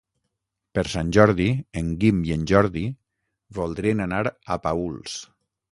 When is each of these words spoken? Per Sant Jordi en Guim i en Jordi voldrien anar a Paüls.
Per 0.77 0.83
Sant 0.93 1.11
Jordi 1.17 1.47
en 1.83 1.91
Guim 2.05 2.23
i 2.31 2.33
en 2.39 2.49
Jordi 2.53 2.85
voldrien 3.61 4.05
anar 4.09 4.27
a 4.57 4.61
Paüls. 4.67 5.25